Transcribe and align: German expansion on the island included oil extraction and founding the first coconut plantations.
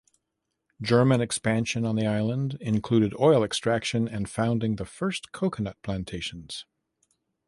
German 0.81 1.21
expansion 1.21 1.85
on 1.85 1.95
the 1.95 2.07
island 2.07 2.57
included 2.59 3.13
oil 3.19 3.43
extraction 3.43 4.07
and 4.07 4.27
founding 4.27 4.77
the 4.77 4.85
first 4.87 5.31
coconut 5.31 5.77
plantations. 5.83 6.65